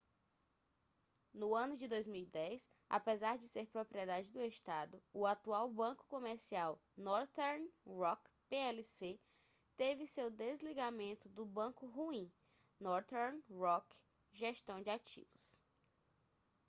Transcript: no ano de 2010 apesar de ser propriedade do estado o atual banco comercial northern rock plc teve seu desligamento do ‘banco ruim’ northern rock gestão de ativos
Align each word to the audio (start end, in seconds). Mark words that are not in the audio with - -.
no 1.31 1.53
ano 1.53 1.77
de 1.77 1.87
2010 1.87 2.71
apesar 2.89 3.37
de 3.37 3.47
ser 3.47 3.67
propriedade 3.67 4.31
do 4.31 4.41
estado 4.41 4.99
o 5.13 5.27
atual 5.27 5.69
banco 5.69 6.03
comercial 6.07 6.81
northern 6.97 7.69
rock 7.85 8.27
plc 8.49 9.19
teve 9.77 10.07
seu 10.07 10.31
desligamento 10.31 11.29
do 11.29 11.45
‘banco 11.45 11.85
ruim’ 11.85 12.31
northern 12.79 13.39
rock 13.51 13.95
gestão 14.31 14.81
de 14.81 14.89
ativos 14.89 15.63